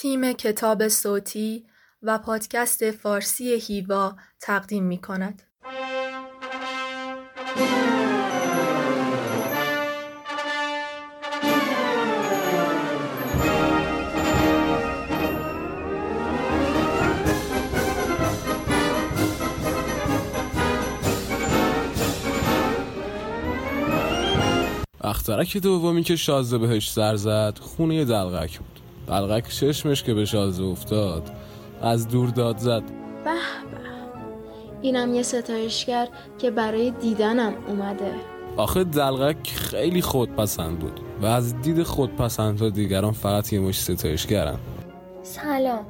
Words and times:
تیم 0.00 0.32
کتاب 0.32 0.88
صوتی 0.88 1.66
و 2.02 2.18
پادکست 2.18 2.90
فارسی 2.90 3.52
هیوا 3.52 4.16
تقدیم 4.40 4.84
می 4.84 4.98
کند. 4.98 5.42
اخترک 25.00 25.56
دومی 25.56 26.02
که 26.02 26.16
شازده 26.16 26.58
بهش 26.58 26.90
سر 26.90 27.16
زد 27.16 27.58
خونه 27.58 28.04
دلغک 28.04 28.58
بود 28.58 28.79
دلغک 29.10 29.48
چشمش 29.48 30.02
که 30.02 30.14
به 30.14 30.24
شازده 30.24 30.64
افتاد. 30.64 31.30
از 31.82 32.08
دور 32.08 32.28
داد 32.28 32.58
زد. 32.58 32.82
به 33.24 33.24
به. 33.24 33.80
اینم 34.80 35.14
یه 35.14 35.22
ستایشگر 35.22 36.08
که 36.38 36.50
برای 36.50 36.90
دیدنم 36.90 37.52
اومده. 37.68 38.14
آخه 38.56 38.84
دلغک 38.84 39.48
خیلی 39.48 40.02
خودپسند 40.02 40.78
بود 40.78 41.00
و 41.22 41.26
از 41.26 41.60
دید 41.60 41.82
خودپسند 41.82 42.58
تا 42.58 42.68
دیگران 42.68 43.12
فقط 43.12 43.52
یه 43.52 43.60
مش 43.60 43.80
ستایشگرن. 43.80 44.58
سلام. 45.22 45.86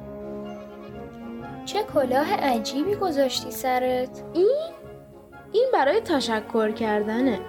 چه 1.65 1.79
کلاه 1.93 2.33
عجیبی 2.33 2.95
گذاشتی 2.95 3.51
سرت. 3.51 4.23
این؟ 4.33 4.57
این 5.51 5.65
برای 5.73 5.99
تشکر 5.99 6.71
کردنه. 6.71 7.39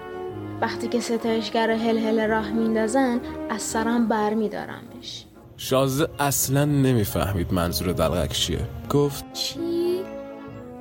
وقتی 0.61 0.87
که 0.87 0.99
ستایشگر 0.99 1.71
هل 1.71 1.97
هل 1.97 2.27
راه 2.27 2.51
میندازن 2.51 3.19
از 3.49 3.61
سرم 3.61 4.07
بر 4.07 4.33
میدارمش 4.33 5.25
شازده 5.63 6.09
اصلا 6.19 6.65
نمی‌فهمید 6.65 7.53
منظور 7.53 7.91
دلغک 7.91 8.31
چیه. 8.31 8.59
گفت 8.89 9.33
چی؟ 9.33 9.59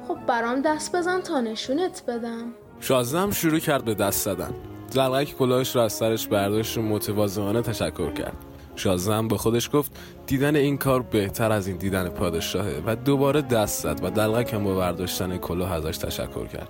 خب 0.08 0.16
برام 0.26 0.62
دست 0.62 0.96
بزن 0.96 1.20
تا 1.20 1.40
نشونت 1.40 2.02
بدم. 2.08 2.44
شازده 2.80 3.20
هم 3.20 3.30
شروع 3.30 3.58
کرد 3.58 3.84
به 3.84 3.94
دست 3.94 4.24
زدن. 4.24 4.50
دلغک 4.94 5.36
کلاهش 5.38 5.76
رو 5.76 5.82
از 5.82 5.92
سرش 5.92 6.26
برداشت 6.28 6.78
و 6.78 6.82
متواضعانه 6.82 7.62
تشکر 7.62 8.12
کرد. 8.12 8.36
شازده 8.76 9.14
هم 9.14 9.28
به 9.28 9.36
خودش 9.36 9.70
گفت 9.72 9.92
دیدن 10.26 10.56
این 10.56 10.78
کار 10.78 11.02
بهتر 11.02 11.52
از 11.52 11.66
این 11.66 11.76
دیدن 11.76 12.08
پادشاهه 12.08 12.82
و 12.86 12.96
دوباره 12.96 13.42
دست 13.42 13.82
زد 13.82 14.04
و 14.04 14.10
دلغک 14.10 14.54
هم 14.54 14.64
با 14.64 14.74
برداشتن 14.74 15.38
کلاه 15.38 15.72
ازش 15.72 15.96
تشکر 15.96 16.46
کرد. 16.46 16.68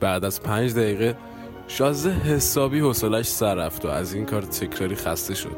بعد 0.00 0.24
از 0.24 0.42
پنج 0.42 0.74
دقیقه 0.74 1.16
شازده 1.68 2.12
حسابی 2.12 2.80
حوصلش 2.80 3.26
سر 3.26 3.54
رفت 3.54 3.84
و 3.84 3.88
از 3.88 4.14
این 4.14 4.26
کار 4.26 4.42
تکراری 4.42 4.94
خسته 4.94 5.34
شد. 5.34 5.56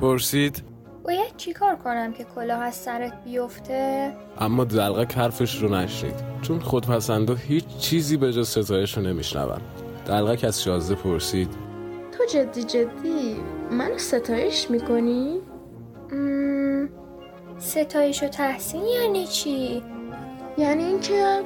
پرسید 0.00 0.71
باید 1.04 1.36
چی 1.36 1.52
کار 1.52 1.76
کنم 1.76 2.12
که 2.12 2.24
کلاه 2.34 2.60
از 2.62 2.74
سرت 2.74 3.24
بیفته؟ 3.24 4.12
اما 4.38 4.64
دلغک 4.64 5.14
حرفش 5.18 5.62
رو 5.62 5.74
نشنید 5.74 6.14
چون 6.42 6.60
خودپسندا 6.60 7.34
هیچ 7.34 7.64
چیزی 7.78 8.16
به 8.16 8.32
جز 8.32 8.48
ستایش 8.48 8.96
رو 8.96 9.02
نمیشنون 9.02 9.60
دلغک 10.06 10.44
از 10.44 10.62
شازده 10.62 10.94
پرسید 10.94 11.48
تو 12.18 12.24
جدی 12.32 12.64
جدی 12.64 13.36
من 13.70 13.98
ستایش 13.98 14.70
می‌کنی؟ 14.70 15.40
مم، 16.12 16.88
ستایش 17.58 18.22
و 18.22 18.28
تحسین 18.28 18.84
یعنی 18.84 19.26
چی؟ 19.26 19.82
یعنی 20.58 20.84
اینکه 20.84 21.40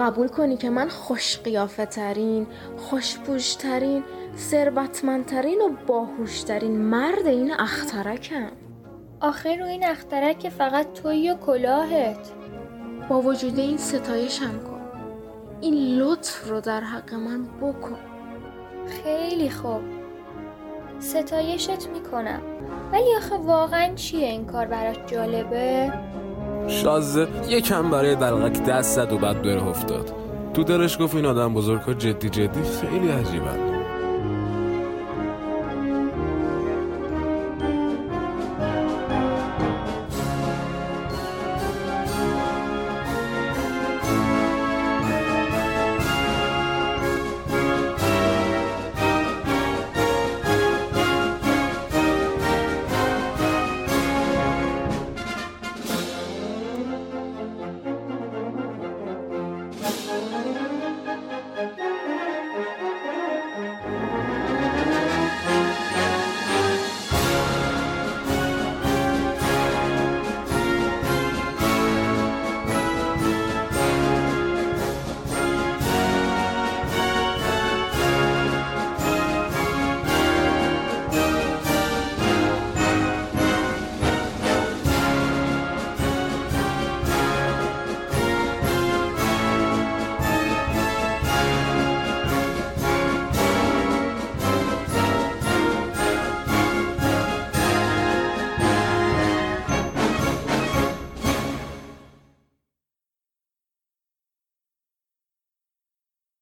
قبول 0.00 0.28
کنی 0.28 0.56
که 0.56 0.70
من 0.70 0.88
خوش 0.88 1.38
قیافه 1.38 1.86
ترین 1.86 2.46
خوشپوش 2.76 3.54
ترین 3.54 4.02
ثروتمندترین 4.36 5.58
و 5.60 5.68
باهوشترین 5.86 6.78
مرد 6.78 7.26
این 7.26 7.52
اخترکم 7.58 8.50
آخه 9.22 9.56
رو 9.56 9.66
این 9.66 9.84
اخترک 9.86 10.38
که 10.38 10.50
فقط 10.50 10.92
توی 10.92 11.30
و 11.30 11.34
کلاهت. 11.34 12.32
با 13.08 13.20
وجود 13.20 13.58
این 13.58 13.76
ستایشم 13.76 14.50
کن. 14.50 14.80
این 15.60 15.98
لطف 15.98 16.48
رو 16.48 16.60
در 16.60 16.80
حق 16.80 17.14
من 17.14 17.44
بکن. 17.60 17.98
خیلی 18.86 19.50
خوب. 19.50 19.80
ستایشت 20.98 21.88
می‌کنم. 21.88 22.40
ولی 22.92 23.16
آخه 23.16 23.36
واقعا 23.36 23.94
چیه 23.94 24.26
این 24.26 24.46
کار 24.46 24.66
برات 24.66 25.12
جالبه؟ 25.12 25.92
شازده 26.66 27.52
یکم 27.52 27.90
برای 27.90 28.14
دلغک 28.14 28.64
دست 28.64 28.96
زد 28.96 29.12
و 29.12 29.18
بعد 29.18 29.42
بره 29.42 29.68
افتاد. 29.68 30.12
تو 30.54 30.64
دلش 30.64 30.98
گفت 31.00 31.14
این 31.14 31.26
آدم 31.26 31.54
بزرگا 31.54 31.94
جدی 31.94 32.28
جدی 32.28 32.62
خیلی 32.62 33.08
عجیبن 33.08 33.71